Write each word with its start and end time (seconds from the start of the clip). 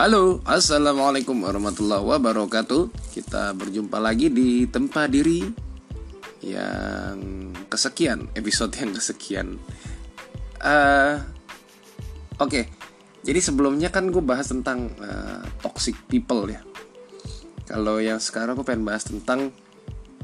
Halo, 0.00 0.40
assalamualaikum 0.48 1.44
warahmatullahi 1.44 2.00
wabarakatuh. 2.00 2.88
Kita 3.12 3.52
berjumpa 3.52 4.00
lagi 4.00 4.32
di 4.32 4.64
tempat 4.64 5.12
diri 5.12 5.44
yang 6.40 7.52
kesekian, 7.68 8.32
episode 8.32 8.72
yang 8.80 8.96
kesekian. 8.96 9.60
Uh, 10.56 11.20
Oke, 12.40 12.48
okay. 12.48 12.64
jadi 13.28 13.44
sebelumnya 13.44 13.92
kan 13.92 14.08
gue 14.08 14.24
bahas 14.24 14.48
tentang 14.48 14.88
uh, 15.04 15.44
toxic 15.60 15.92
people 16.08 16.48
ya. 16.48 16.64
Kalau 17.68 18.00
yang 18.00 18.16
sekarang 18.24 18.56
gue 18.56 18.64
pengen 18.64 18.88
bahas 18.88 19.04
tentang 19.04 19.52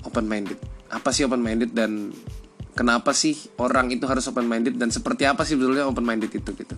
open 0.09 0.25
minded. 0.25 0.57
Apa 0.89 1.13
sih 1.13 1.29
open 1.29 1.45
minded 1.45 1.77
dan 1.77 2.17
kenapa 2.73 3.13
sih 3.13 3.37
orang 3.61 3.93
itu 3.93 4.09
harus 4.09 4.25
open 4.25 4.49
minded 4.49 4.81
dan 4.81 4.89
seperti 4.89 5.29
apa 5.29 5.45
sih 5.45 5.53
sebetulnya 5.53 5.85
open 5.85 6.09
minded 6.09 6.33
itu 6.33 6.49
gitu 6.57 6.77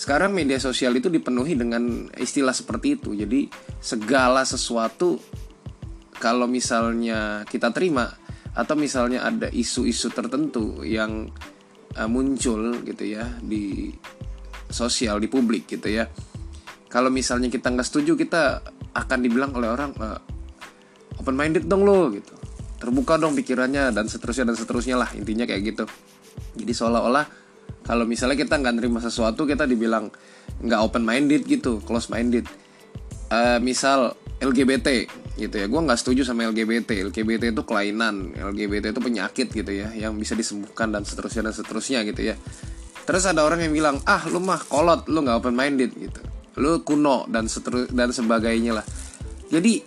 sekarang 0.00 0.32
media 0.32 0.56
sosial 0.56 0.96
itu 0.96 1.12
dipenuhi 1.12 1.60
dengan 1.60 2.08
istilah 2.16 2.56
seperti 2.56 2.96
itu. 2.96 3.12
Jadi 3.12 3.52
segala 3.84 4.48
sesuatu 4.48 5.20
kalau 6.16 6.48
misalnya 6.48 7.44
kita 7.44 7.68
terima 7.68 8.08
atau 8.56 8.80
misalnya 8.80 9.28
ada 9.28 9.52
isu-isu 9.52 10.08
tertentu 10.08 10.80
yang 10.88 11.28
uh, 12.00 12.08
muncul 12.08 12.80
gitu 12.80 13.04
ya 13.04 13.28
di 13.44 13.92
sosial 14.72 15.20
di 15.20 15.28
publik 15.28 15.68
gitu 15.68 15.92
ya. 15.92 16.08
Kalau 16.88 17.12
misalnya 17.12 17.52
kita 17.52 17.68
nggak 17.68 17.84
setuju 17.84 18.16
kita 18.16 18.64
akan 18.96 19.18
dibilang 19.20 19.52
oleh 19.52 19.68
orang 19.68 19.92
uh, 20.00 20.16
open 21.20 21.36
minded 21.36 21.68
dong 21.68 21.84
lo 21.84 22.08
gitu. 22.08 22.32
Terbuka 22.80 23.20
dong 23.20 23.36
pikirannya 23.36 23.92
dan 23.92 24.08
seterusnya 24.08 24.48
dan 24.48 24.56
seterusnya 24.56 24.96
lah 24.96 25.12
intinya 25.12 25.44
kayak 25.44 25.76
gitu. 25.76 25.84
Jadi 26.56 26.72
seolah-olah 26.72 27.49
kalau 27.84 28.04
misalnya 28.04 28.36
kita 28.36 28.60
nggak 28.60 28.74
nerima 28.80 29.00
sesuatu 29.02 29.48
kita 29.48 29.64
dibilang 29.64 30.12
nggak 30.60 30.80
open 30.80 31.02
minded 31.04 31.46
gitu 31.48 31.80
close 31.84 32.12
minded 32.12 32.44
uh, 33.32 33.58
misal 33.62 34.14
LGBT 34.40 35.08
gitu 35.40 35.56
ya 35.56 35.66
gue 35.68 35.80
nggak 35.80 35.98
setuju 36.00 36.24
sama 36.28 36.44
LGBT 36.48 37.08
LGBT 37.08 37.56
itu 37.56 37.62
kelainan 37.64 38.36
LGBT 38.36 38.92
itu 38.92 39.00
penyakit 39.00 39.48
gitu 39.48 39.72
ya 39.72 39.88
yang 39.96 40.12
bisa 40.20 40.36
disembuhkan 40.36 40.92
dan 40.92 41.08
seterusnya 41.08 41.48
dan 41.48 41.54
seterusnya 41.56 42.00
gitu 42.04 42.20
ya. 42.32 42.34
Terus 43.08 43.24
ada 43.24 43.42
orang 43.42 43.64
yang 43.64 43.72
bilang 43.72 43.96
ah 44.04 44.20
lu 44.28 44.38
mah 44.38 44.60
kolot 44.68 45.08
lu 45.08 45.24
nggak 45.24 45.40
open 45.40 45.56
minded 45.56 45.96
gitu. 45.96 46.20
Lu 46.60 46.84
kuno 46.84 47.24
dan 47.32 47.48
seterus 47.48 47.88
dan 47.88 48.12
sebagainya 48.12 48.80
lah. 48.80 48.86
Jadi 49.48 49.80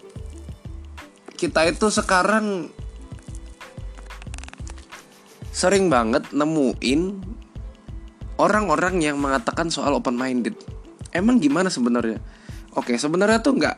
kita 1.37 1.69
itu 1.69 1.87
sekarang 1.93 2.71
sering 5.53 5.85
banget 5.87 6.33
nemuin 6.33 7.01
orang-orang 8.37 9.01
yang 9.01 9.17
mengatakan 9.19 9.69
soal 9.69 9.97
open 9.97 10.17
minded 10.17 10.57
emang 11.13 11.37
gimana 11.41 11.69
sebenarnya? 11.69 12.21
Oke 12.73 12.97
sebenarnya 12.97 13.39
tuh 13.41 13.57
nggak 13.57 13.77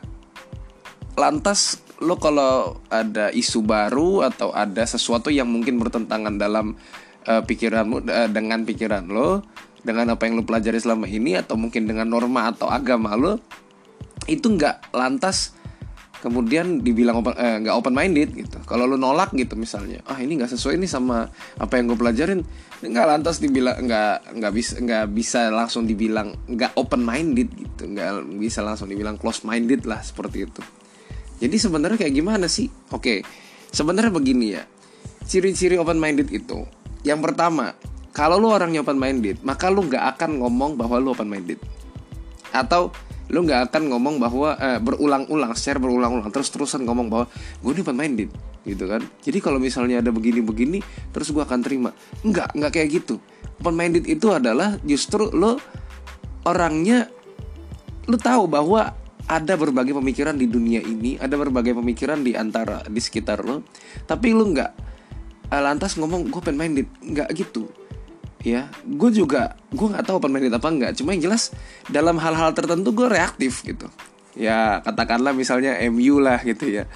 lantas 1.16 1.80
lo 2.04 2.20
kalau 2.20 2.76
ada 2.92 3.32
isu 3.32 3.64
baru 3.64 4.28
atau 4.28 4.52
ada 4.52 4.84
sesuatu 4.84 5.32
yang 5.32 5.48
mungkin 5.48 5.80
bertentangan 5.80 6.36
dalam 6.36 6.76
uh, 7.24 7.40
pikiranmu 7.40 8.04
uh, 8.04 8.28
dengan 8.28 8.68
pikiran 8.68 9.08
lo 9.08 9.40
dengan 9.80 10.12
apa 10.12 10.28
yang 10.28 10.36
lo 10.36 10.44
pelajari 10.44 10.76
selama 10.76 11.08
ini 11.08 11.40
atau 11.40 11.56
mungkin 11.56 11.88
dengan 11.88 12.12
norma 12.12 12.52
atau 12.52 12.68
agama 12.68 13.16
lo 13.16 13.40
itu 14.28 14.44
nggak 14.44 14.92
lantas 14.92 15.55
kemudian 16.20 16.80
dibilang 16.80 17.20
open 17.20 17.34
eh, 17.36 17.56
nggak 17.64 17.76
open 17.76 17.94
minded 17.94 18.32
gitu. 18.32 18.58
Kalau 18.64 18.88
lu 18.88 18.96
nolak 18.96 19.32
gitu 19.36 19.54
misalnya 19.54 20.00
ah 20.08 20.16
ini 20.20 20.36
nggak 20.40 20.52
sesuai 20.52 20.80
ini 20.80 20.88
sama 20.88 21.28
apa 21.58 21.72
yang 21.76 21.92
gue 21.92 21.98
pelajarin. 21.98 22.40
Nggak 22.80 23.06
lantas 23.06 23.40
dibilang 23.40 23.76
nggak 23.84 24.36
nggak 24.36 24.52
bisa 24.52 24.72
nggak 24.80 25.04
bisa 25.12 25.40
langsung 25.52 25.84
dibilang 25.84 26.32
nggak 26.48 26.76
open 26.76 27.02
minded 27.04 27.48
gitu. 27.52 27.88
Nggak 27.88 28.24
bisa 28.40 28.60
langsung 28.64 28.88
dibilang 28.88 29.20
close 29.20 29.44
minded 29.44 29.84
lah 29.84 30.00
seperti 30.00 30.48
itu. 30.48 30.62
Jadi 31.36 31.56
sebenarnya 31.60 32.00
kayak 32.00 32.14
gimana 32.16 32.48
sih? 32.48 32.68
Oke 32.92 33.20
sebenarnya 33.70 34.12
begini 34.12 34.46
ya. 34.56 34.64
Ciri-ciri 35.26 35.76
open 35.76 35.98
minded 35.98 36.30
itu 36.30 36.64
yang 37.06 37.22
pertama 37.22 37.70
kalau 38.10 38.42
lu 38.42 38.50
orangnya 38.50 38.82
open 38.82 38.98
minded 38.98 39.38
maka 39.46 39.70
lu 39.70 39.86
nggak 39.86 40.18
akan 40.18 40.42
ngomong 40.42 40.74
bahwa 40.74 40.98
lu 40.98 41.14
open 41.14 41.30
minded 41.30 41.62
atau 42.50 42.90
lu 43.26 43.42
nggak 43.42 43.70
akan 43.70 43.90
ngomong 43.90 44.22
bahwa 44.22 44.54
eh, 44.58 44.78
berulang-ulang 44.78 45.52
share 45.58 45.82
berulang-ulang 45.82 46.30
terus-terusan 46.30 46.86
ngomong 46.86 47.06
bahwa 47.10 47.26
gue 47.32 47.70
ini 47.74 47.82
open 47.82 47.96
minded 47.98 48.30
gitu 48.62 48.84
kan. 48.86 49.02
Jadi 49.22 49.38
kalau 49.42 49.58
misalnya 49.58 50.02
ada 50.02 50.10
begini-begini 50.14 50.82
terus 51.10 51.34
gue 51.34 51.42
akan 51.42 51.60
terima. 51.62 51.90
Nggak 52.22 52.54
nggak 52.54 52.70
kayak 52.70 52.88
gitu. 53.02 53.18
Open 53.58 53.74
minded 53.74 54.06
itu 54.06 54.30
adalah 54.30 54.78
justru 54.86 55.30
lo 55.34 55.58
orangnya 56.46 57.10
lo 58.06 58.16
tahu 58.18 58.46
bahwa 58.46 58.94
ada 59.26 59.58
berbagai 59.58 59.90
pemikiran 59.90 60.38
di 60.38 60.46
dunia 60.46 60.78
ini 60.78 61.18
ada 61.18 61.34
berbagai 61.34 61.74
pemikiran 61.74 62.22
di 62.22 62.38
antara 62.38 62.86
di 62.86 63.02
sekitar 63.02 63.42
lo. 63.42 63.66
Tapi 64.06 64.30
lo 64.30 64.46
nggak 64.46 64.70
eh, 65.50 65.62
lantas 65.62 65.98
ngomong 65.98 66.30
gue 66.30 66.38
open 66.38 66.54
minded 66.54 66.86
nggak 67.02 67.30
gitu 67.34 67.85
ya. 68.46 68.70
Gue 68.86 69.10
juga 69.10 69.58
gue 69.74 69.86
nggak 69.90 70.06
tahu 70.06 70.22
open 70.22 70.30
minded 70.30 70.54
apa 70.54 70.70
enggak 70.70 70.92
cuma 70.94 71.10
yang 71.18 71.26
jelas 71.26 71.50
dalam 71.90 72.14
hal-hal 72.22 72.54
tertentu 72.54 72.94
gue 72.94 73.10
reaktif 73.10 73.66
gitu. 73.66 73.90
Ya 74.38 74.78
katakanlah 74.86 75.34
misalnya 75.34 75.74
MU 75.90 76.22
lah 76.22 76.38
gitu 76.46 76.70
ya. 76.70 76.86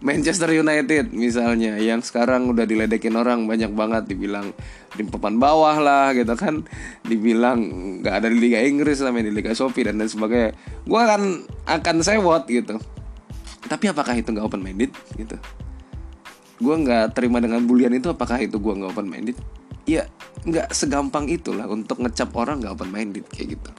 Manchester 0.00 0.48
United 0.48 1.12
misalnya 1.12 1.76
yang 1.76 2.00
sekarang 2.00 2.48
udah 2.48 2.64
diledekin 2.64 3.16
orang 3.16 3.48
banyak 3.48 3.72
banget. 3.72 4.12
Dibilang 4.12 4.52
di 4.92 5.04
papan 5.08 5.40
bawah 5.40 5.76
lah 5.80 6.12
gitu 6.12 6.36
kan. 6.36 6.68
Dibilang 7.04 7.58
nggak 8.04 8.14
ada 8.20 8.28
di 8.28 8.36
Liga 8.36 8.60
Inggris 8.60 9.00
lah 9.00 9.12
main 9.12 9.24
di 9.24 9.32
Liga 9.32 9.56
Sophie 9.56 9.88
dan 9.88 9.96
lain 9.96 10.08
sebagainya. 10.08 10.52
Gue 10.84 11.00
akan 11.00 11.22
akan 11.64 11.96
sewot 12.04 12.44
gitu. 12.48 12.76
Tapi 13.68 13.84
apakah 13.92 14.16
itu 14.16 14.32
nggak 14.32 14.44
open 14.44 14.60
minded 14.64 14.92
gitu? 15.16 15.36
Gue 16.60 16.74
nggak 16.80 17.16
terima 17.16 17.40
dengan 17.40 17.64
bulian 17.64 17.92
itu 17.92 18.08
apakah 18.12 18.40
itu 18.40 18.56
gue 18.56 18.72
nggak 18.72 18.92
open 18.96 19.08
minded 19.08 19.36
ya 19.90 20.04
nggak 20.46 20.72
segampang 20.72 21.26
itulah 21.26 21.66
untuk 21.66 22.00
ngecap 22.00 22.30
orang 22.38 22.62
nggak 22.62 22.72
open 22.78 22.90
minded 22.90 23.24
kayak 23.32 23.58
gitu. 23.58 23.70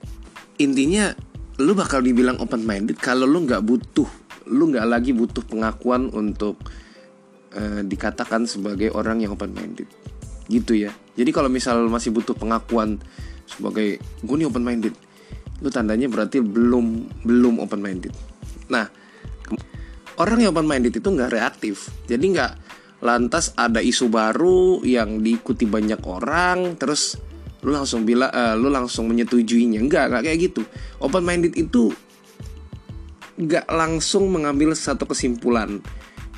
Intinya 0.61 1.15
lu 1.61 1.73
bakal 1.77 2.03
dibilang 2.03 2.37
open 2.43 2.65
minded 2.67 2.97
kalau 2.99 3.23
lu 3.25 3.47
nggak 3.47 3.63
butuh 3.63 4.09
lu 4.51 4.73
nggak 4.73 4.87
lagi 4.87 5.15
butuh 5.15 5.45
pengakuan 5.45 6.09
untuk 6.11 6.59
uh, 7.55 7.81
dikatakan 7.85 8.45
sebagai 8.49 8.91
orang 8.91 9.23
yang 9.23 9.33
open 9.33 9.55
minded 9.55 9.87
gitu 10.51 10.75
ya. 10.75 10.91
Jadi 11.15 11.29
kalau 11.31 11.47
misal 11.47 11.87
masih 11.87 12.11
butuh 12.11 12.35
pengakuan 12.35 12.99
sebagai 13.47 13.99
gue 13.99 14.35
nih 14.35 14.47
open 14.47 14.63
minded 14.63 14.95
lu 15.61 15.69
tandanya 15.69 16.09
berarti 16.09 16.41
belum 16.41 17.05
belum 17.21 17.61
open 17.61 17.83
minded 17.83 18.09
nah 18.65 18.89
orang 20.21 20.37
yang 20.45 20.51
open 20.53 20.67
minded 20.69 20.93
itu 20.93 21.07
nggak 21.07 21.31
reaktif. 21.33 21.89
Jadi 22.05 22.25
nggak 22.37 22.51
lantas 23.01 23.51
ada 23.57 23.81
isu 23.81 24.13
baru 24.13 24.85
yang 24.85 25.25
diikuti 25.25 25.65
banyak 25.65 26.05
orang 26.05 26.77
terus 26.77 27.17
lu 27.61 27.73
langsung 27.73 28.05
bilang 28.05 28.29
uh, 28.33 28.57
lu 28.57 28.69
langsung 28.73 29.09
menyetujuinya. 29.09 29.81
Enggak 29.81 30.09
enggak 30.09 30.23
kayak 30.29 30.39
gitu. 30.49 30.61
Open 31.01 31.25
minded 31.25 31.53
itu 31.57 31.93
enggak 33.37 33.65
langsung 33.69 34.29
mengambil 34.29 34.73
satu 34.73 35.05
kesimpulan 35.09 35.81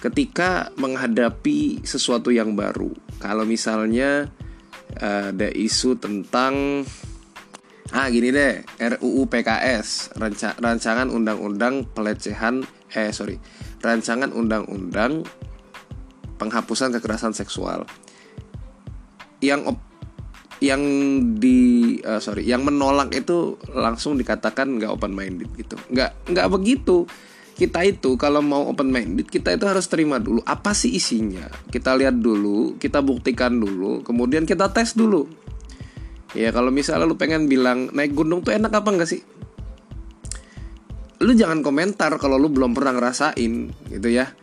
ketika 0.04 0.72
menghadapi 0.76 1.84
sesuatu 1.84 2.32
yang 2.32 2.56
baru. 2.60 2.92
Kalau 3.24 3.48
misalnya 3.48 4.28
uh, 5.00 5.32
ada 5.32 5.48
isu 5.52 5.96
tentang 5.96 6.84
ah 7.94 8.10
gini 8.10 8.34
deh 8.34 8.66
RUU 8.82 9.30
PKS 9.30 10.18
ranca 10.18 10.58
rancangan 10.58 11.14
undang-undang 11.14 11.86
pelecehan 11.94 12.66
eh 12.90 13.14
sorry 13.14 13.38
rancangan 13.86 14.34
undang-undang 14.34 15.22
penghapusan 16.44 16.92
kekerasan 17.00 17.32
seksual. 17.32 17.88
Yang 19.40 19.72
op, 19.72 19.78
yang 20.60 20.84
di 21.40 22.00
uh, 22.04 22.20
sorry 22.20 22.44
yang 22.44 22.68
menolak 22.68 23.16
itu 23.16 23.56
langsung 23.72 24.20
dikatakan 24.20 24.76
nggak 24.76 24.92
open 24.92 25.16
minded 25.16 25.48
gitu. 25.56 25.80
Nggak 25.88 26.12
nggak 26.28 26.48
begitu. 26.52 27.08
Kita 27.54 27.86
itu 27.86 28.18
kalau 28.18 28.42
mau 28.42 28.66
open 28.68 28.90
minded 28.92 29.30
kita 29.30 29.54
itu 29.56 29.64
harus 29.64 29.88
terima 29.88 30.20
dulu 30.20 30.44
apa 30.44 30.76
sih 30.76 30.92
isinya. 30.92 31.48
Kita 31.72 31.96
lihat 31.96 32.20
dulu 32.20 32.76
kita 32.76 33.00
buktikan 33.00 33.56
dulu 33.56 34.04
kemudian 34.04 34.44
kita 34.44 34.68
tes 34.76 35.00
dulu. 35.00 35.28
Ya 36.34 36.50
kalau 36.50 36.74
misalnya 36.74 37.06
lu 37.06 37.16
pengen 37.16 37.46
bilang 37.46 37.94
naik 37.94 38.18
gunung 38.18 38.42
tuh 38.42 38.58
enak 38.58 38.74
apa 38.74 38.90
enggak 38.90 39.10
sih? 39.12 39.22
Lu 41.24 41.32
jangan 41.38 41.64
komentar 41.64 42.12
kalau 42.20 42.36
lu 42.36 42.50
belum 42.52 42.76
pernah 42.76 42.92
ngerasain 42.98 43.54
gitu 43.96 44.10
ya 44.12 44.34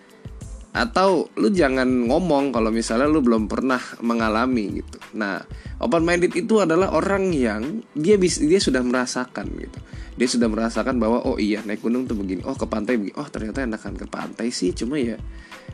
atau 0.70 1.26
lu 1.34 1.50
jangan 1.50 2.06
ngomong 2.06 2.54
kalau 2.54 2.70
misalnya 2.70 3.10
lu 3.10 3.18
belum 3.18 3.50
pernah 3.50 3.82
mengalami 4.06 4.78
gitu. 4.78 5.02
Nah, 5.18 5.42
open 5.82 6.06
minded 6.06 6.30
itu 6.30 6.62
adalah 6.62 6.94
orang 6.94 7.34
yang 7.34 7.82
dia 7.98 8.14
bis, 8.14 8.38
dia 8.38 8.62
sudah 8.62 8.78
merasakan 8.78 9.50
gitu. 9.58 9.78
Dia 10.14 10.28
sudah 10.30 10.46
merasakan 10.46 11.02
bahwa 11.02 11.26
oh 11.26 11.42
iya 11.42 11.58
naik 11.66 11.82
gunung 11.82 12.06
tuh 12.06 12.14
begini, 12.14 12.46
oh 12.46 12.54
ke 12.54 12.70
pantai 12.70 13.02
begini. 13.02 13.18
Oh, 13.18 13.26
ternyata 13.26 13.66
enakan 13.66 13.98
ke 13.98 14.06
pantai 14.06 14.54
sih, 14.54 14.70
cuma 14.70 14.94
ya 14.94 15.18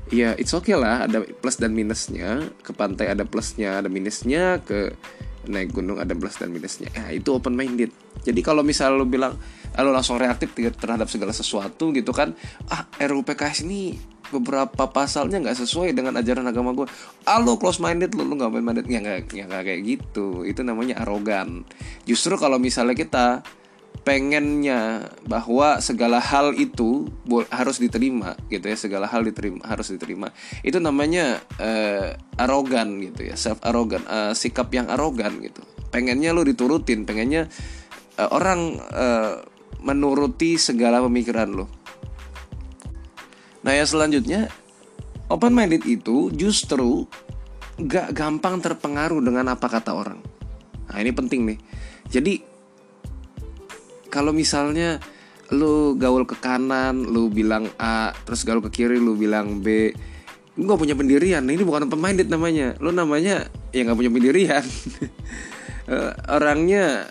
ya 0.08 0.32
it's 0.40 0.56
okay 0.56 0.72
lah, 0.72 1.04
ada 1.04 1.20
plus 1.28 1.60
dan 1.60 1.76
minusnya. 1.76 2.48
Ke 2.64 2.72
pantai 2.72 3.12
ada 3.12 3.28
plusnya, 3.28 3.84
ada 3.84 3.92
minusnya, 3.92 4.64
ke 4.64 4.96
naik 5.44 5.76
gunung 5.76 6.00
ada 6.00 6.16
plus 6.16 6.40
dan 6.40 6.48
minusnya. 6.48 6.88
Nah, 6.96 7.12
itu 7.12 7.36
open 7.36 7.52
minded 7.52 7.92
jadi 8.26 8.40
kalau 8.42 8.66
misalnya 8.66 8.98
lu 8.98 9.06
bilang 9.06 9.38
ah, 9.76 9.80
lu 9.86 9.94
langsung 9.94 10.18
reaktif 10.18 10.50
terhadap 10.56 11.06
segala 11.06 11.30
sesuatu 11.30 11.94
gitu 11.94 12.10
kan 12.10 12.34
ah 12.66 12.90
RUU 12.98 13.22
PKS 13.22 13.62
ini 13.62 13.94
beberapa 14.32 14.88
pasalnya 14.90 15.42
nggak 15.42 15.58
sesuai 15.62 15.94
dengan 15.94 16.16
ajaran 16.18 16.46
agama 16.46 16.74
gue 16.74 16.86
ah 17.26 17.38
lo 17.38 17.58
close 17.60 17.78
minded 17.78 18.14
lo 18.14 18.26
lo 18.26 18.34
nggak 18.34 18.50
open 18.52 18.64
minded 18.64 18.86
ya 18.86 19.00
nggak 19.02 19.32
ya 19.34 19.44
kayak 19.46 19.80
gitu. 19.84 20.42
Itu 20.46 20.62
namanya 20.62 21.02
arogan. 21.02 21.66
Justru 22.08 22.34
kalau 22.40 22.56
misalnya 22.56 22.94
kita 22.96 23.26
pengennya 24.06 25.10
bahwa 25.26 25.82
segala 25.82 26.22
hal 26.22 26.54
itu 26.54 27.10
harus 27.50 27.82
diterima 27.82 28.38
gitu 28.46 28.62
ya 28.62 28.78
segala 28.78 29.10
hal 29.10 29.26
diterima 29.26 29.66
harus 29.66 29.90
diterima 29.90 30.30
itu 30.62 30.78
namanya 30.78 31.42
uh, 31.58 32.14
arogan 32.38 33.02
gitu 33.02 33.26
ya 33.26 33.34
self 33.34 33.58
arogan 33.66 34.06
uh, 34.06 34.30
sikap 34.30 34.70
yang 34.70 34.86
arogan 34.86 35.42
gitu. 35.42 35.58
Pengennya 35.90 36.30
lo 36.30 36.46
diturutin 36.46 37.02
pengennya 37.02 37.50
uh, 38.22 38.30
orang 38.30 38.78
uh, 38.78 39.42
menuruti 39.82 40.54
segala 40.54 41.02
pemikiran 41.02 41.50
lo 41.50 41.66
Nah 43.66 43.74
yang 43.74 43.88
selanjutnya 43.90 44.46
open 45.26 45.50
minded 45.50 45.82
itu 45.82 46.30
justru 46.30 47.02
gak 47.82 48.14
gampang 48.14 48.62
terpengaruh 48.62 49.18
dengan 49.18 49.50
apa 49.50 49.66
kata 49.66 49.90
orang. 49.90 50.22
Nah 50.86 50.98
ini 51.02 51.10
penting 51.10 51.50
nih. 51.50 51.58
Jadi 52.06 52.34
kalau 54.06 54.30
misalnya 54.30 55.02
lu 55.50 55.98
gaul 55.98 56.22
ke 56.30 56.38
kanan, 56.38 57.10
lu 57.10 57.26
bilang 57.26 57.66
A, 57.74 58.14
terus 58.22 58.46
gaul 58.46 58.62
ke 58.62 58.70
kiri, 58.70 59.02
lu 59.02 59.18
bilang 59.18 59.58
B, 59.58 59.90
lu 60.54 60.70
gak 60.70 60.78
punya 60.78 60.94
pendirian. 60.94 61.42
Nah, 61.42 61.52
ini 61.52 61.66
bukan 61.66 61.90
open 61.90 61.98
minded 61.98 62.30
namanya. 62.30 62.78
Lu 62.78 62.94
namanya 62.94 63.50
ya 63.74 63.82
gak 63.82 63.98
punya 63.98 64.12
pendirian. 64.14 64.62
Eh, 65.86 66.12
orangnya 66.34 67.06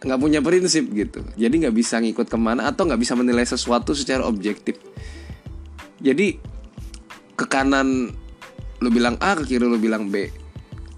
nggak 0.00 0.16
punya 0.16 0.40
prinsip 0.40 0.88
gitu. 0.96 1.20
Jadi 1.36 1.60
nggak 1.60 1.76
bisa 1.76 2.00
ngikut 2.00 2.24
ke 2.24 2.40
mana 2.40 2.72
atau 2.72 2.88
nggak 2.88 2.96
bisa 2.96 3.12
menilai 3.12 3.44
sesuatu 3.44 3.92
secara 3.92 4.24
objektif 4.24 4.80
jadi 6.04 6.36
ke 7.34 7.48
kanan 7.48 8.12
lu 8.84 8.88
bilang 8.92 9.16
A 9.24 9.32
ke 9.40 9.56
kiri 9.56 9.64
lu 9.64 9.80
bilang 9.80 10.12
B. 10.12 10.28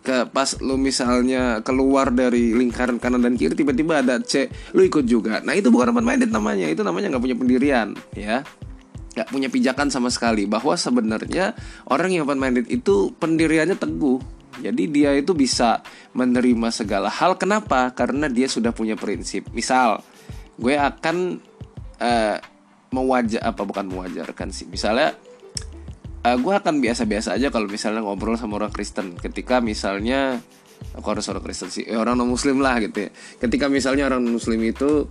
Ke 0.02 0.26
pas 0.26 0.58
lu 0.58 0.74
misalnya 0.74 1.62
keluar 1.62 2.10
dari 2.10 2.50
lingkaran 2.54 2.98
kanan 2.98 3.22
dan 3.22 3.38
kiri 3.38 3.54
tiba-tiba 3.54 4.02
ada 4.02 4.18
C 4.18 4.50
lu 4.74 4.82
ikut 4.82 5.06
juga. 5.06 5.38
Nah 5.46 5.54
itu 5.54 5.70
bukan 5.70 5.94
open 5.94 6.02
minded 6.02 6.34
namanya. 6.34 6.66
Itu 6.66 6.82
namanya 6.82 7.14
nggak 7.14 7.22
punya 7.22 7.36
pendirian 7.38 7.94
ya. 8.18 8.42
Nggak 9.14 9.28
punya 9.30 9.48
pijakan 9.48 9.88
sama 9.94 10.10
sekali 10.10 10.44
bahwa 10.44 10.74
sebenarnya 10.74 11.54
orang 11.86 12.10
yang 12.10 12.26
open 12.26 12.42
minded 12.42 12.66
itu 12.66 13.14
pendiriannya 13.14 13.78
teguh. 13.78 14.18
Jadi 14.56 14.88
dia 14.88 15.12
itu 15.12 15.36
bisa 15.36 15.84
menerima 16.16 16.68
segala 16.72 17.12
hal. 17.12 17.36
Kenapa? 17.38 17.92
Karena 17.92 18.26
dia 18.26 18.48
sudah 18.48 18.72
punya 18.74 18.98
prinsip. 18.98 19.46
Misal 19.52 20.02
gue 20.56 20.74
akan 20.74 21.38
uh, 22.00 22.36
mewajar 22.90 23.42
apa 23.42 23.62
bukan 23.66 23.90
mewajarkan 23.90 24.50
sih. 24.54 24.66
Misalnya 24.68 25.16
uh, 26.22 26.28
eh, 26.30 26.36
gue 26.36 26.54
akan 26.54 26.82
biasa-biasa 26.82 27.38
aja 27.38 27.48
kalau 27.54 27.70
misalnya 27.70 28.02
ngobrol 28.02 28.38
sama 28.38 28.58
orang 28.58 28.72
Kristen. 28.74 29.14
Ketika 29.18 29.62
misalnya 29.62 30.42
aku 30.92 31.06
harus 31.16 31.26
orang 31.32 31.44
Kristen 31.44 31.72
sih 31.72 31.84
eh, 31.88 31.96
orang 31.96 32.18
non 32.18 32.28
Muslim 32.30 32.58
lah 32.60 32.78
gitu 32.82 33.06
ya. 33.06 33.10
Ketika 33.38 33.70
misalnya 33.70 34.10
orang 34.10 34.26
Muslim 34.26 34.60
itu 34.62 35.08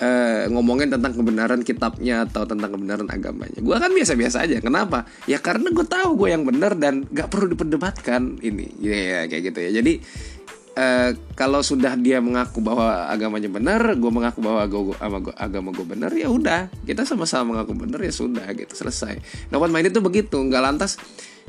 uh, 0.00 0.44
ngomongin 0.50 0.90
tentang 0.90 1.14
kebenaran 1.14 1.60
kitabnya 1.62 2.26
atau 2.26 2.42
tentang 2.48 2.74
kebenaran 2.74 3.06
agamanya. 3.10 3.58
Gue 3.60 3.74
akan 3.76 3.90
biasa-biasa 3.94 4.46
aja. 4.46 4.58
Kenapa? 4.58 5.06
Ya 5.30 5.38
karena 5.38 5.70
gue 5.70 5.86
tahu 5.86 6.18
gue 6.24 6.28
yang 6.34 6.42
benar 6.42 6.74
dan 6.74 7.06
gak 7.10 7.30
perlu 7.30 7.52
diperdebatkan 7.54 8.42
ini. 8.42 8.66
Ya, 8.82 8.96
ya 8.96 9.20
kayak 9.30 9.42
gitu 9.54 9.58
ya. 9.60 9.70
Jadi 9.82 9.92
Uh, 10.74 11.14
kalau 11.38 11.62
sudah 11.62 11.94
dia 11.94 12.18
mengaku 12.18 12.58
bahwa 12.58 13.06
agamanya 13.06 13.46
benar, 13.46 13.94
gue 13.94 14.10
mengaku 14.10 14.42
bahwa 14.42 14.66
agama, 14.66 15.30
agama 15.38 15.70
gue 15.70 15.86
benar, 15.86 16.10
ya 16.10 16.26
udah 16.26 16.66
kita 16.82 17.06
sama-sama 17.06 17.54
mengaku 17.54 17.78
benar 17.78 18.02
ya 18.02 18.10
sudah 18.10 18.42
gitu 18.58 18.74
selesai. 18.74 19.22
Nah 19.54 19.62
one 19.62 19.70
minded 19.70 19.94
itu 19.94 20.02
begitu, 20.02 20.34
nggak 20.34 20.58
lantas, 20.58 20.98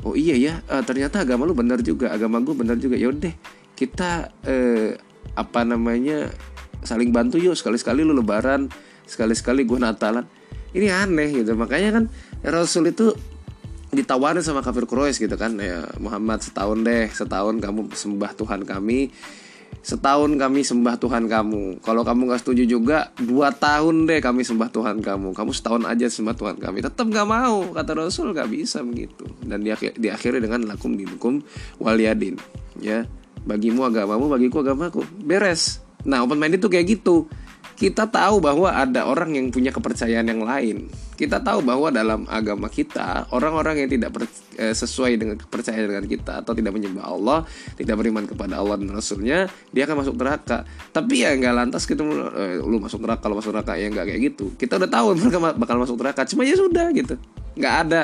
oh 0.06 0.14
iya 0.14 0.38
ya 0.38 0.62
uh, 0.70 0.78
ternyata 0.86 1.26
agama 1.26 1.42
lu 1.42 1.58
benar 1.58 1.82
juga, 1.82 2.14
agama 2.14 2.38
gue 2.38 2.54
benar 2.54 2.78
juga, 2.78 2.94
ya 2.94 3.10
udah 3.10 3.34
kita 3.74 4.30
uh, 4.46 4.94
apa 5.34 5.60
namanya 5.66 6.30
saling 6.86 7.10
bantu 7.10 7.42
yuk 7.42 7.58
sekali-sekali 7.58 8.06
lu 8.06 8.14
lebaran, 8.14 8.70
sekali-sekali 9.10 9.66
gue 9.66 9.78
Natalan. 9.82 10.22
Ini 10.70 10.86
aneh 11.02 11.42
gitu, 11.42 11.58
makanya 11.58 11.98
kan 11.98 12.04
Rasul 12.46 12.94
itu 12.94 13.10
ditawarin 13.94 14.42
sama 14.42 14.62
kafir 14.64 14.88
Quraisy 14.88 15.30
gitu 15.30 15.36
kan 15.38 15.54
ya 15.62 15.86
Muhammad 16.02 16.42
setahun 16.42 16.82
deh 16.82 17.06
setahun 17.10 17.62
kamu 17.62 17.92
sembah 17.94 18.32
Tuhan 18.34 18.66
kami. 18.66 19.14
Setahun 19.86 20.34
kami 20.34 20.66
sembah 20.66 20.98
Tuhan 20.98 21.30
kamu. 21.30 21.78
Kalau 21.78 22.02
kamu 22.02 22.26
nggak 22.26 22.42
setuju 22.42 22.66
juga 22.66 23.14
dua 23.22 23.54
tahun 23.54 24.10
deh 24.10 24.18
kami 24.18 24.42
sembah 24.42 24.66
Tuhan 24.74 24.98
kamu. 24.98 25.30
Kamu 25.30 25.50
setahun 25.54 25.86
aja 25.86 26.10
sembah 26.10 26.34
Tuhan 26.34 26.56
kami. 26.58 26.82
Tetap 26.82 27.06
nggak 27.06 27.26
mau 27.26 27.70
kata 27.70 27.94
Rasul 27.94 28.34
nggak 28.34 28.50
bisa 28.50 28.82
begitu. 28.82 29.22
Dan 29.46 29.62
di 29.62 29.70
diakhiri 29.74 30.42
dengan 30.42 30.66
lakum 30.66 30.98
dinukum 30.98 31.38
waliyadin 31.78 32.34
ya 32.82 33.06
bagimu 33.46 33.86
agamamu 33.86 34.26
bagiku 34.26 34.66
agamaku. 34.66 35.06
Beres. 35.22 35.78
Nah 36.02 36.26
open 36.26 36.38
mind 36.38 36.58
itu 36.58 36.66
kayak 36.66 36.86
gitu 36.98 37.30
kita 37.76 38.08
tahu 38.08 38.40
bahwa 38.40 38.72
ada 38.72 39.04
orang 39.04 39.36
yang 39.36 39.52
punya 39.52 39.68
kepercayaan 39.68 40.24
yang 40.24 40.40
lain. 40.40 40.88
Kita 41.12 41.44
tahu 41.44 41.60
bahwa 41.60 41.92
dalam 41.92 42.24
agama 42.24 42.72
kita 42.72 43.28
orang-orang 43.36 43.84
yang 43.84 43.90
tidak 43.92 44.16
eh, 44.56 44.72
sesuai 44.72 45.20
dengan 45.20 45.36
kepercayaan 45.36 45.84
dengan 45.84 46.04
kita 46.08 46.40
atau 46.40 46.56
tidak 46.56 46.72
menyembah 46.72 47.04
Allah, 47.04 47.38
tidak 47.76 48.00
beriman 48.00 48.24
kepada 48.24 48.64
Allah 48.64 48.80
dan 48.80 48.96
Rasulnya, 48.96 49.44
dia 49.76 49.84
akan 49.84 50.04
masuk 50.04 50.16
neraka. 50.16 50.64
Tapi 50.88 51.28
ya 51.28 51.36
nggak 51.36 51.52
lantas 51.52 51.84
gitu, 51.84 52.00
eh, 52.32 52.64
lu 52.64 52.80
masuk 52.80 53.04
neraka, 53.04 53.28
kalau 53.28 53.36
masuk 53.44 53.52
neraka 53.52 53.76
ya 53.76 53.92
nggak 53.92 54.06
kayak 54.08 54.20
gitu. 54.32 54.56
Kita 54.56 54.80
udah 54.80 54.88
tahu 54.88 55.06
mereka 55.20 55.38
bakal 55.52 55.76
masuk 55.76 55.96
neraka, 56.00 56.24
cuma 56.24 56.48
ya 56.48 56.56
sudah 56.56 56.88
gitu. 56.96 57.20
Nggak 57.60 57.74
ada 57.88 58.02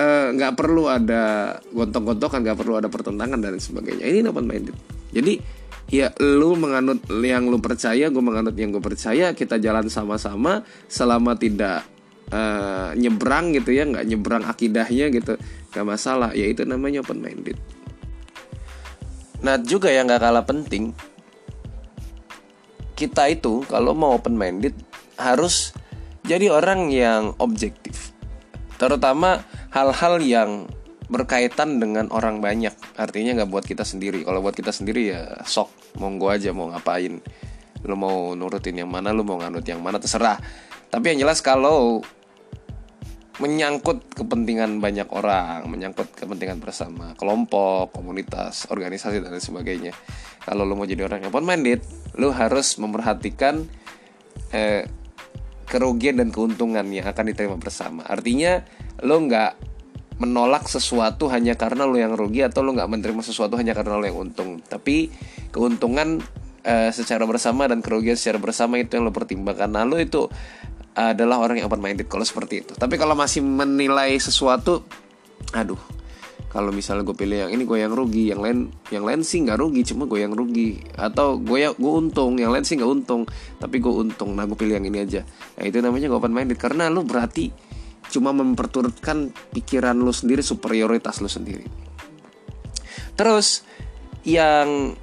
eh, 0.00 0.26
nggak 0.32 0.52
uh, 0.52 0.56
perlu 0.56 0.88
ada 0.88 1.22
gontok-gontokan, 1.76 2.40
nggak 2.40 2.56
perlu 2.56 2.80
ada 2.80 2.88
pertentangan 2.88 3.36
dan 3.36 3.60
sebagainya. 3.60 4.08
Ini 4.08 4.32
open 4.32 4.48
minded. 4.48 4.76
Jadi 5.12 5.63
ya 5.90 6.10
lu 6.20 6.56
menganut 6.56 7.04
yang 7.10 7.46
lu 7.46 7.60
percaya 7.60 8.08
gue 8.08 8.22
menganut 8.24 8.56
yang 8.56 8.72
gue 8.72 8.82
percaya 8.82 9.36
kita 9.36 9.60
jalan 9.60 9.86
sama-sama 9.92 10.64
selama 10.88 11.36
tidak 11.36 11.84
uh, 12.32 12.96
nyebrang 12.96 13.52
gitu 13.54 13.74
ya 13.74 13.84
nggak 13.84 14.04
nyebrang 14.08 14.44
akidahnya 14.48 15.12
gitu 15.12 15.36
gak 15.74 15.86
masalah. 15.86 16.30
Ya 16.38 16.46
itu 16.46 16.62
namanya 16.64 17.02
open 17.02 17.20
minded 17.20 17.58
nah 19.44 19.60
juga 19.60 19.92
yang 19.92 20.08
gak 20.08 20.24
kalah 20.24 20.46
penting 20.48 20.96
kita 22.94 23.28
itu 23.28 23.66
kalau 23.66 23.92
mau 23.92 24.14
open 24.16 24.38
minded 24.38 24.72
harus 25.18 25.74
jadi 26.24 26.48
orang 26.50 26.88
yang 26.88 27.36
objektif. 27.36 28.16
Terutama 28.80 29.44
hal-hal 29.70 30.18
yang 30.24 30.50
berkaitan 31.08 31.80
dengan 31.80 32.08
orang 32.10 32.40
banyak. 32.40 32.72
Artinya 32.96 33.42
nggak 33.42 33.50
buat 33.50 33.64
kita 33.64 33.84
sendiri. 33.84 34.24
Kalau 34.24 34.40
buat 34.40 34.56
kita 34.56 34.72
sendiri 34.72 35.12
ya 35.12 35.22
sok. 35.44 35.98
Monggo 36.00 36.32
aja 36.32 36.50
mau 36.50 36.70
ngapain? 36.72 37.20
Lu 37.84 37.94
mau 37.94 38.32
nurutin 38.32 38.74
yang 38.74 38.90
mana 38.90 39.12
lu 39.12 39.22
mau 39.22 39.36
nganut 39.38 39.64
yang 39.64 39.80
mana 39.84 40.00
terserah. 40.00 40.40
Tapi 40.88 41.14
yang 41.14 41.28
jelas 41.28 41.44
kalau 41.44 42.00
menyangkut 43.42 44.14
kepentingan 44.14 44.78
banyak 44.78 45.10
orang 45.10 45.66
menyangkut 45.66 46.06
kepentingan 46.14 46.62
bersama 46.62 47.18
kelompok 47.18 47.90
komunitas 47.90 48.70
organisasi 48.70 49.18
dan 49.18 49.34
sebagainya 49.42 49.90
kalau 50.46 50.62
lu 50.62 50.78
mau 50.78 50.86
jadi 50.86 51.02
orang 51.02 51.26
yang 51.26 51.34
open 51.34 51.42
minded 51.42 51.82
lu 52.14 52.30
harus 52.30 52.78
memperhatikan 52.78 53.66
eh, 54.54 54.86
kerugian 55.66 56.22
dan 56.22 56.30
keuntungan 56.30 56.86
yang 56.86 57.10
akan 57.10 57.34
diterima 57.34 57.56
bersama. 57.58 58.06
Artinya 58.06 58.62
lu 59.02 59.26
nggak 59.26 59.73
menolak 60.14 60.70
sesuatu 60.70 61.26
hanya 61.26 61.58
karena 61.58 61.86
lo 61.90 61.98
yang 61.98 62.14
rugi 62.14 62.46
atau 62.46 62.62
lo 62.62 62.70
nggak 62.70 62.86
menerima 62.86 63.22
sesuatu 63.22 63.58
hanya 63.58 63.74
karena 63.74 63.98
lo 63.98 64.04
yang 64.06 64.30
untung. 64.30 64.62
Tapi 64.62 65.10
keuntungan 65.50 66.22
uh, 66.62 66.90
secara 66.94 67.26
bersama 67.26 67.66
dan 67.66 67.82
kerugian 67.82 68.14
secara 68.14 68.38
bersama 68.38 68.78
itu 68.78 68.94
yang 68.94 69.06
lo 69.06 69.12
pertimbangkan. 69.12 69.70
Nah 69.70 69.82
lo 69.82 69.98
itu 69.98 70.30
adalah 70.94 71.42
orang 71.42 71.58
yang 71.58 71.66
open 71.66 71.82
minded 71.82 72.06
kalau 72.06 72.22
seperti 72.22 72.62
itu. 72.62 72.72
Tapi 72.78 72.94
kalau 72.94 73.18
masih 73.18 73.42
menilai 73.42 74.14
sesuatu 74.22 74.86
aduh 75.52 75.78
kalau 76.54 76.70
misalnya 76.70 77.02
gue 77.02 77.18
pilih 77.18 77.38
yang 77.46 77.50
ini 77.50 77.66
gue 77.66 77.78
yang 77.82 77.90
rugi. 77.90 78.30
Yang 78.30 78.40
lain 78.46 78.58
yang 78.94 79.02
lain 79.02 79.20
sih 79.26 79.42
nggak 79.42 79.58
rugi 79.58 79.82
cuma 79.90 80.06
gue 80.06 80.22
yang 80.22 80.30
rugi. 80.30 80.78
Atau 80.94 81.42
gue 81.42 81.66
ya 81.66 81.74
gue 81.74 81.92
untung 81.98 82.38
yang 82.38 82.54
lain 82.54 82.62
sih 82.62 82.78
nggak 82.78 82.86
untung 82.86 83.26
tapi 83.58 83.82
gue 83.82 83.90
untung. 83.90 84.38
Nah 84.38 84.46
gue 84.46 84.54
pilih 84.54 84.78
yang 84.78 84.86
ini 84.86 85.02
aja. 85.02 85.26
Nah 85.58 85.66
itu 85.66 85.82
namanya 85.82 86.06
gue 86.06 86.14
open 86.14 86.30
minded 86.30 86.54
karena 86.54 86.86
lo 86.86 87.02
berarti 87.02 87.73
cuma 88.14 88.30
memperturutkan 88.30 89.34
pikiran 89.50 89.98
lu 89.98 90.14
sendiri 90.14 90.38
superioritas 90.38 91.18
lu 91.18 91.26
sendiri. 91.26 91.66
Terus 93.18 93.66
yang 94.22 94.94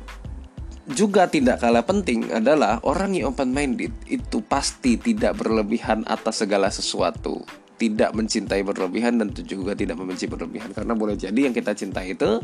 juga 0.87 1.27
tidak 1.27 1.59
kalah 1.59 1.83
penting 1.83 2.31
adalah 2.31 2.79
orang 2.87 3.15
yang 3.15 3.35
open 3.35 3.51
minded 3.51 3.91
itu 4.07 4.39
pasti 4.43 4.95
tidak 4.95 5.39
berlebihan 5.39 6.07
atas 6.07 6.43
segala 6.43 6.71
sesuatu. 6.71 7.43
Tidak 7.75 8.13
mencintai 8.13 8.61
berlebihan 8.61 9.17
dan 9.17 9.33
juga 9.43 9.73
tidak 9.73 9.97
membenci 9.97 10.29
berlebihan. 10.29 10.71
Karena 10.71 10.93
boleh 10.93 11.17
jadi 11.17 11.49
yang 11.49 11.53
kita 11.55 11.73
cintai 11.73 12.13
itu 12.13 12.39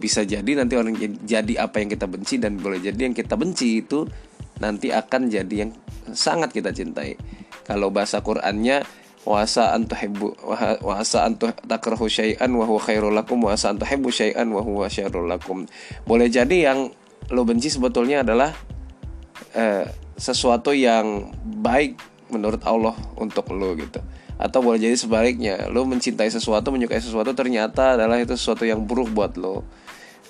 bisa 0.00 0.24
jadi 0.24 0.56
nanti 0.56 0.80
orang 0.80 0.96
jadi 1.26 1.52
apa 1.60 1.84
yang 1.84 1.92
kita 1.92 2.08
benci 2.08 2.40
dan 2.40 2.56
boleh 2.56 2.80
jadi 2.80 2.96
yang 2.96 3.12
kita 3.12 3.36
benci 3.36 3.84
itu 3.84 4.08
nanti 4.62 4.88
akan 4.88 5.28
jadi 5.28 5.54
yang 5.66 5.70
sangat 6.14 6.54
kita 6.54 6.70
cintai. 6.70 7.18
Kalau 7.66 7.90
bahasa 7.90 8.22
Qur'annya 8.22 8.82
wasa 9.28 9.76
antuhibbu 9.76 10.48
wasa 10.80 11.28
antu 11.28 11.52
takrahu 11.68 12.08
syai'an 12.08 12.48
wa 12.56 12.64
huwa 12.64 12.80
khairul 12.80 13.12
lakum 13.12 13.36
wasa 13.44 13.68
antuhibbu 13.68 14.08
syai'an 14.08 14.48
wa 14.48 14.64
huwa 14.64 14.88
syarrul 14.88 15.28
lakum. 15.28 15.68
Boleh 16.08 16.32
jadi 16.32 16.72
yang 16.72 16.88
lo 17.28 17.44
benci 17.44 17.68
sebetulnya 17.68 18.24
adalah 18.24 18.56
eh, 19.52 19.84
sesuatu 20.16 20.72
yang 20.72 21.30
baik 21.62 21.96
menurut 22.32 22.62
Allah 22.64 22.96
untuk 23.18 23.52
lo 23.52 23.76
gitu. 23.76 24.00
Atau 24.40 24.64
boleh 24.64 24.80
jadi 24.80 24.96
sebaliknya, 24.96 25.68
lo 25.68 25.84
mencintai 25.84 26.32
sesuatu, 26.32 26.72
menyukai 26.72 26.96
sesuatu 26.96 27.36
ternyata 27.36 28.00
adalah 28.00 28.16
itu 28.16 28.32
sesuatu 28.32 28.64
yang 28.64 28.80
buruk 28.88 29.12
buat 29.12 29.36
lo. 29.36 29.68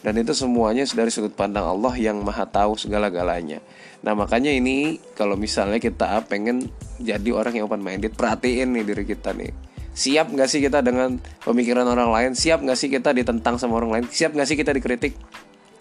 Dan 0.00 0.16
itu 0.16 0.32
semuanya 0.32 0.88
dari 0.88 1.12
sudut 1.12 1.36
pandang 1.36 1.68
Allah 1.68 1.92
yang 2.00 2.24
maha 2.24 2.48
tahu 2.48 2.72
segala-galanya. 2.76 3.60
Nah 4.00 4.16
makanya 4.16 4.48
ini 4.48 4.96
kalau 5.12 5.36
misalnya 5.36 5.76
kita 5.76 6.24
pengen 6.24 6.72
jadi 6.96 7.30
orang 7.36 7.60
yang 7.60 7.68
open 7.68 7.84
minded, 7.84 8.16
perhatiin 8.16 8.72
nih 8.72 8.84
diri 8.84 9.04
kita 9.04 9.36
nih. 9.36 9.52
Siap 9.92 10.32
nggak 10.32 10.48
sih 10.48 10.64
kita 10.64 10.80
dengan 10.80 11.20
pemikiran 11.44 11.84
orang 11.84 12.08
lain? 12.08 12.30
Siap 12.32 12.64
nggak 12.64 12.78
sih 12.80 12.88
kita 12.88 13.12
ditentang 13.12 13.60
sama 13.60 13.76
orang 13.76 14.00
lain? 14.00 14.04
Siap 14.08 14.32
nggak 14.32 14.48
sih 14.48 14.56
kita 14.56 14.72
dikritik? 14.72 15.12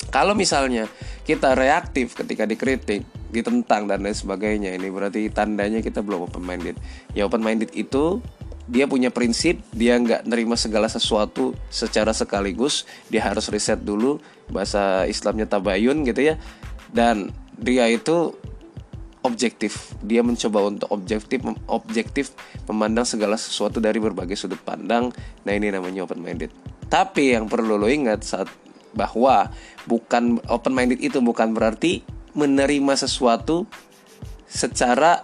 Kalau 0.09 0.33
misalnya 0.33 0.89
kita 1.23 1.53
reaktif 1.53 2.17
ketika 2.17 2.43
dikritik, 2.43 3.05
ditentang 3.29 3.85
dan 3.85 4.01
lain 4.01 4.17
sebagainya, 4.17 4.73
ini 4.73 4.89
berarti 4.89 5.29
tandanya 5.29 5.85
kita 5.85 6.01
belum 6.01 6.25
open 6.25 6.41
minded. 6.41 6.75
Ya 7.13 7.29
open 7.29 7.45
minded 7.45 7.69
itu 7.77 8.17
dia 8.69 8.85
punya 8.85 9.09
prinsip 9.09 9.57
dia 9.73 9.97
nggak 9.97 10.29
nerima 10.29 10.53
segala 10.53 10.85
sesuatu 10.85 11.57
secara 11.73 12.13
sekaligus 12.13 12.85
dia 13.09 13.25
harus 13.25 13.49
riset 13.49 13.81
dulu 13.81 14.21
bahasa 14.53 15.09
Islamnya 15.09 15.49
tabayun 15.49 16.05
gitu 16.05 16.33
ya. 16.33 16.35
Dan 16.89 17.33
dia 17.57 17.85
itu 17.89 18.33
objektif. 19.25 19.93
Dia 20.05 20.21
mencoba 20.21 20.69
untuk 20.69 20.89
objektif 20.93 21.41
objektif 21.65 22.33
memandang 22.69 23.05
segala 23.05 23.35
sesuatu 23.37 23.81
dari 23.81 23.97
berbagai 23.97 24.37
sudut 24.37 24.61
pandang. 24.61 25.09
Nah 25.45 25.53
ini 25.53 25.73
namanya 25.73 26.05
open 26.05 26.21
minded 26.21 26.53
tapi 26.89 27.37
yang 27.37 27.45
perlu 27.45 27.77
lo 27.77 27.85
ingat 27.85 28.25
saat 28.25 28.49
bahwa 28.97 29.53
bukan 29.85 30.41
open 30.49 30.73
minded 30.73 30.97
itu 30.97 31.21
bukan 31.21 31.53
berarti 31.53 32.01
menerima 32.33 32.97
sesuatu 32.97 33.69
secara 34.49 35.21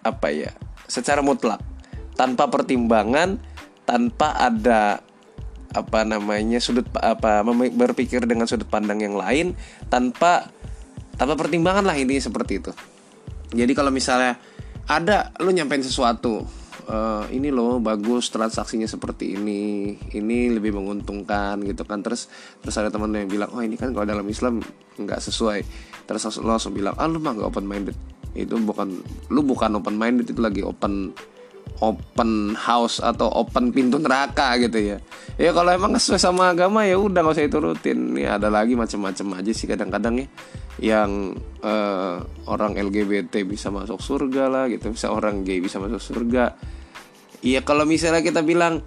apa 0.00 0.28
ya 0.32 0.56
secara 0.88 1.20
mutlak 1.20 1.60
tanpa 2.16 2.48
pertimbangan 2.48 3.38
tanpa 3.86 4.34
ada 4.34 5.04
apa 5.76 6.08
namanya 6.08 6.56
sudut 6.56 6.88
apa 6.96 7.44
berpikir 7.70 8.24
dengan 8.24 8.48
sudut 8.48 8.66
pandang 8.66 9.04
yang 9.04 9.14
lain 9.14 9.52
tanpa 9.92 10.48
tanpa 11.20 11.36
pertimbangan 11.36 11.84
lah 11.84 11.96
ini 11.96 12.16
seperti 12.16 12.64
itu. 12.64 12.72
Jadi 13.52 13.72
kalau 13.76 13.92
misalnya 13.92 14.40
ada 14.88 15.30
lu 15.44 15.52
nyampein 15.52 15.84
sesuatu 15.84 16.44
uh, 16.88 17.24
ini 17.28 17.52
loh 17.52 17.78
bagus 17.78 18.32
transaksinya 18.32 18.88
seperti 18.88 19.36
ini 19.36 19.94
ini 20.16 20.48
lebih 20.48 20.72
menguntungkan 20.76 21.60
gitu 21.62 21.84
kan. 21.84 22.00
Terus 22.00 22.32
terus 22.64 22.76
ada 22.80 22.88
teman 22.88 23.12
yang 23.12 23.28
bilang 23.28 23.52
oh 23.52 23.60
ini 23.60 23.76
kan 23.76 23.92
kalau 23.92 24.08
dalam 24.08 24.26
Islam 24.26 24.64
nggak 24.96 25.20
sesuai. 25.20 25.60
Terus 26.08 26.40
lo 26.40 26.56
langsung 26.56 26.72
bilang 26.72 26.96
ah 26.96 27.04
lu 27.04 27.20
mah 27.20 27.36
nggak 27.36 27.48
open 27.52 27.68
minded 27.68 27.96
itu 28.36 28.52
bukan 28.60 29.00
lu 29.32 29.40
bukan 29.40 29.80
open 29.80 29.96
minded 29.96 30.28
itu 30.28 30.40
lagi 30.40 30.60
open 30.60 31.16
open 31.80 32.56
house 32.56 33.02
atau 33.04 33.28
open 33.28 33.72
pintu 33.72 34.00
neraka 34.00 34.56
gitu 34.56 34.96
ya. 34.96 34.96
Ya 35.36 35.50
kalau 35.52 35.72
emang 35.72 35.96
sesuai 35.96 36.20
sama 36.20 36.52
agama 36.52 36.88
ya 36.88 36.96
udah 36.96 37.20
nggak 37.20 37.36
usah 37.36 37.46
diturutin. 37.48 38.16
Ya 38.16 38.40
ada 38.40 38.48
lagi 38.48 38.72
macam-macam 38.72 39.42
aja 39.42 39.52
sih 39.52 39.68
kadang-kadang 39.68 40.24
ya 40.24 40.26
yang 40.76 41.32
uh, 41.64 42.20
orang 42.48 42.76
LGBT 42.76 43.40
bisa 43.48 43.72
masuk 43.72 43.96
surga 44.00 44.52
lah 44.52 44.64
gitu 44.68 44.92
bisa 44.92 45.08
orang 45.08 45.44
gay 45.44 45.60
bisa 45.60 45.80
masuk 45.80 46.00
surga. 46.00 46.56
Iya 47.44 47.64
kalau 47.64 47.84
misalnya 47.84 48.20
kita 48.24 48.40
bilang 48.44 48.84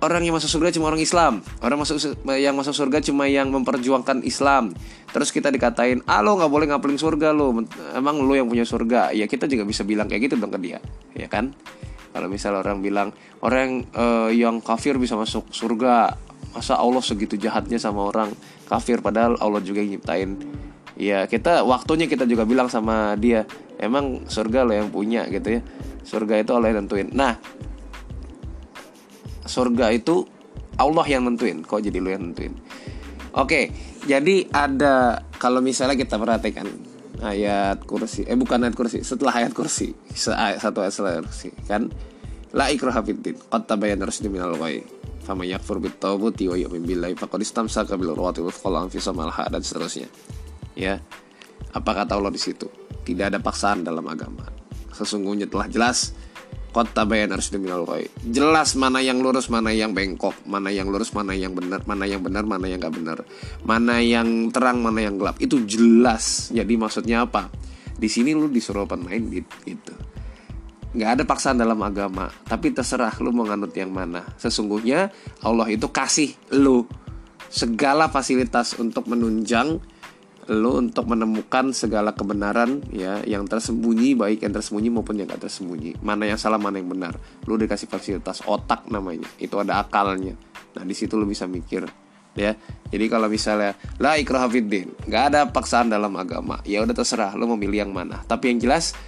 orang 0.00 0.24
yang 0.24 0.36
masuk 0.36 0.48
surga 0.48 0.72
cuma 0.72 0.88
orang 0.88 1.04
Islam 1.04 1.44
orang 1.60 1.84
masuk 1.84 2.00
yang 2.32 2.56
masuk 2.56 2.72
surga 2.72 3.04
cuma 3.04 3.28
yang 3.28 3.48
memperjuangkan 3.52 4.24
Islam. 4.24 4.72
Terus 5.10 5.32
kita 5.32 5.48
dikatain 5.52 6.04
ah 6.04 6.20
lo 6.20 6.36
nggak 6.36 6.52
boleh 6.52 6.66
ngapelin 6.68 7.00
surga 7.00 7.32
lo 7.32 7.52
emang 7.96 8.20
lo 8.20 8.32
yang 8.36 8.48
punya 8.48 8.64
surga. 8.64 9.16
Ya 9.16 9.24
kita 9.24 9.48
juga 9.48 9.64
bisa 9.64 9.84
bilang 9.84 10.08
kayak 10.08 10.28
gitu 10.28 10.36
dong 10.36 10.52
ke 10.52 10.60
dia 10.60 10.80
ya 11.16 11.28
kan 11.28 11.52
kalau 12.10 12.26
misal 12.26 12.58
orang 12.58 12.82
bilang 12.82 13.14
orang 13.40 13.86
uh, 13.94 14.28
yang 14.34 14.58
kafir 14.58 14.98
bisa 14.98 15.14
masuk 15.14 15.46
surga 15.54 16.18
masa 16.50 16.74
Allah 16.74 16.98
segitu 16.98 17.38
jahatnya 17.38 17.78
sama 17.78 18.10
orang 18.10 18.34
kafir 18.66 18.98
padahal 18.98 19.38
Allah 19.38 19.62
juga 19.62 19.78
yang 19.82 19.94
nyiptain? 19.98 20.34
Ya 20.98 21.24
kita 21.30 21.62
waktunya 21.62 22.10
kita 22.10 22.26
juga 22.26 22.42
bilang 22.42 22.66
sama 22.66 23.14
dia 23.14 23.46
emang 23.78 24.26
surga 24.26 24.66
lo 24.66 24.74
yang 24.74 24.90
punya 24.90 25.24
gitu 25.30 25.58
ya. 25.58 25.60
Surga 26.02 26.42
itu 26.42 26.50
Allah 26.50 26.74
yang 26.74 26.86
tentuin 26.86 27.08
nah 27.14 27.38
surga 29.46 29.94
itu 29.94 30.26
Allah 30.78 31.06
yang 31.06 31.26
nentuin 31.26 31.62
kok 31.62 31.82
jadi 31.82 31.98
lo 32.02 32.10
yang 32.10 32.30
nentuin? 32.30 32.54
Oke 33.38 33.70
jadi 34.04 34.50
ada 34.50 35.22
kalau 35.38 35.62
misalnya 35.62 35.94
kita 35.94 36.18
perhatikan 36.18 36.66
ayat 37.20 37.84
kursi 37.84 38.24
eh 38.24 38.36
bukan 38.36 38.64
ayat 38.64 38.76
kursi 38.76 39.04
setelah 39.04 39.44
ayat 39.44 39.52
kursi. 39.52 39.92
Satu 40.12 40.80
ayat 40.80 40.92
setelah 40.92 41.20
ayat 41.20 41.26
kursi 41.28 41.48
kan? 41.68 41.88
La 42.50 42.66
ikraha 42.72 43.04
fiddin 43.04 43.38
qad 43.48 43.68
tabayyana 43.70 44.08
rusydu 44.08 44.32
minal 44.32 44.58
ghayy 44.58 44.82
faman 45.22 45.46
yakfur 45.46 45.78
bit 45.78 46.00
tawbuti 46.02 46.50
wa 46.50 46.56
yu'min 46.58 46.82
billahi 46.82 47.14
faqad 47.14 47.44
istamsaka 47.44 47.94
bil 47.94 48.16
urwati 48.16 48.42
dan 48.42 49.62
seterusnya. 49.62 50.08
Ya 50.74 50.98
apa 51.70 51.90
kata 51.94 52.18
Allah 52.18 52.34
di 52.34 52.40
situ? 52.42 52.66
Tidak 53.06 53.30
ada 53.30 53.38
paksaan 53.38 53.86
dalam 53.86 54.02
agama. 54.10 54.42
Sesungguhnya 54.90 55.46
telah 55.46 55.70
jelas 55.70 56.12
kota 56.70 57.02
bayan 57.04 57.34
harus 57.34 57.50
minal 57.54 57.84
jelas 58.22 58.78
mana 58.78 59.02
yang 59.02 59.18
lurus 59.18 59.50
mana 59.50 59.74
yang 59.74 59.90
bengkok 59.90 60.34
mana 60.46 60.70
yang 60.70 60.86
lurus 60.86 61.10
mana 61.12 61.34
yang 61.34 61.52
benar 61.52 61.82
mana 61.84 62.06
yang 62.06 62.22
benar 62.22 62.44
mana 62.46 62.66
yang 62.70 62.80
gak 62.82 62.94
benar. 62.94 63.18
Mana 63.62 63.98
yang 64.02 64.50
terang 64.50 64.82
mana 64.82 65.00
yang 65.04 65.16
gelap. 65.18 65.36
Itu 65.38 65.62
jelas. 65.66 66.50
Jadi 66.54 66.74
maksudnya 66.78 67.26
apa? 67.26 67.50
Di 68.00 68.08
sini 68.08 68.32
lu 68.32 68.48
disuruh 68.48 68.88
open 68.88 69.04
minded 69.04 69.46
gitu. 69.66 69.94
Nggak 70.90 71.10
ada 71.20 71.22
paksaan 71.22 71.58
dalam 71.58 71.78
agama. 71.86 72.30
Tapi 72.46 72.74
terserah 72.74 73.14
lu 73.22 73.30
mau 73.30 73.46
nganut 73.46 73.70
yang 73.74 73.94
mana. 73.94 74.26
Sesungguhnya 74.40 75.14
Allah 75.44 75.70
itu 75.70 75.86
kasih 75.86 76.34
lu 76.54 76.86
segala 77.50 78.10
fasilitas 78.10 78.78
untuk 78.78 79.10
menunjang 79.10 79.82
lo 80.50 80.82
untuk 80.82 81.06
menemukan 81.06 81.70
segala 81.70 82.10
kebenaran 82.10 82.82
ya 82.90 83.22
yang 83.22 83.46
tersembunyi 83.46 84.18
baik 84.18 84.42
yang 84.42 84.50
tersembunyi 84.50 84.90
maupun 84.90 85.22
yang 85.22 85.30
gak 85.30 85.46
tersembunyi. 85.46 86.02
Mana 86.02 86.26
yang 86.26 86.42
salah 86.42 86.58
mana 86.58 86.82
yang 86.82 86.90
benar. 86.90 87.14
Lo 87.46 87.54
dikasih 87.54 87.86
fasilitas 87.86 88.42
otak 88.42 88.90
namanya. 88.90 89.30
Itu 89.38 89.62
ada 89.62 89.78
akalnya. 89.78 90.34
Nah 90.74 90.82
di 90.82 90.94
situ 90.98 91.14
lo 91.14 91.22
bisa 91.22 91.46
mikir 91.46 91.86
ya. 92.34 92.58
Jadi 92.90 93.04
kalau 93.06 93.30
misalnya 93.30 93.78
la 94.02 94.18
ikrah 94.18 94.50
fiddin 94.50 94.90
nggak 95.06 95.24
ada 95.30 95.40
paksaan 95.46 95.86
dalam 95.86 96.10
agama. 96.18 96.58
Ya 96.66 96.82
udah 96.82 96.98
terserah 96.98 97.38
lo 97.38 97.46
memilih 97.54 97.86
yang 97.86 97.94
mana. 97.94 98.18
Tapi 98.26 98.50
yang 98.50 98.58
jelas 98.58 98.98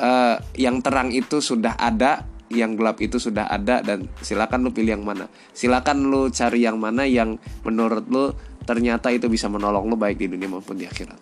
uh, 0.00 0.40
yang 0.56 0.80
terang 0.80 1.12
itu 1.12 1.44
sudah 1.44 1.76
ada 1.76 2.24
yang 2.52 2.76
gelap 2.76 3.00
itu 3.00 3.16
sudah 3.16 3.48
ada 3.48 3.80
dan 3.80 4.08
silakan 4.20 4.66
lu 4.66 4.70
pilih 4.72 5.00
yang 5.00 5.04
mana. 5.04 5.30
Silakan 5.52 6.08
lu 6.08 6.28
cari 6.28 6.64
yang 6.64 6.76
mana 6.76 7.08
yang 7.08 7.40
menurut 7.64 8.04
lu 8.08 8.32
ternyata 8.64 9.12
itu 9.12 9.28
bisa 9.28 9.48
menolong 9.48 9.88
lo 9.88 9.96
baik 9.96 10.20
di 10.20 10.26
dunia 10.28 10.48
maupun 10.48 10.76
di 10.76 10.84
akhirat. 10.84 11.20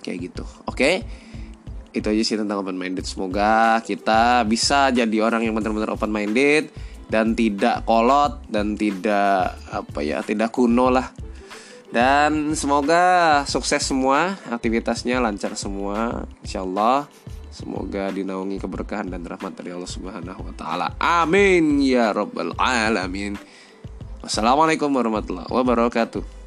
Kayak 0.00 0.18
gitu 0.32 0.44
oke? 0.64 0.76
Okay? 0.76 0.94
itu 1.90 2.06
aja 2.06 2.22
sih 2.22 2.38
tentang 2.38 2.62
open 2.62 2.78
minded 2.78 3.02
semoga 3.02 3.82
kita 3.82 4.46
bisa 4.46 4.94
jadi 4.94 5.16
orang 5.26 5.42
yang 5.42 5.58
benar-benar 5.58 5.90
open 5.90 6.14
minded 6.14 6.70
dan 7.10 7.34
tidak 7.34 7.82
kolot 7.82 8.38
dan 8.46 8.78
tidak 8.78 9.58
apa 9.66 9.98
ya 10.02 10.22
tidak 10.22 10.54
kuno 10.54 10.94
lah. 10.94 11.10
Dan 11.90 12.54
semoga 12.54 13.42
sukses 13.50 13.82
semua 13.82 14.38
aktivitasnya 14.46 15.18
lancar 15.18 15.58
semua 15.58 16.22
insyaallah 16.46 17.10
semoga 17.50 18.08
dinaungi 18.08 18.56
keberkahan 18.62 19.10
dan 19.10 19.26
rahmat 19.26 19.58
dari 19.58 19.74
Allah 19.74 19.90
Subhanahu 19.90 20.40
wa 20.46 20.54
taala. 20.56 20.86
Amin 20.96 21.82
ya 21.82 22.14
rabbal 22.14 22.56
alamin. 22.56 23.36
Wassalamualaikum 24.24 24.88
warahmatullahi 24.92 25.50
wabarakatuh 25.50 26.39